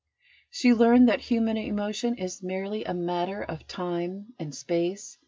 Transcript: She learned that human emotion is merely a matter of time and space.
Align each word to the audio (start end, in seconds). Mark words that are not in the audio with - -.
She 0.49 0.73
learned 0.73 1.07
that 1.09 1.21
human 1.21 1.57
emotion 1.57 2.15
is 2.15 2.41
merely 2.41 2.83
a 2.85 2.93
matter 2.95 3.43
of 3.43 3.67
time 3.67 4.33
and 4.39 4.51
space. 4.55 5.19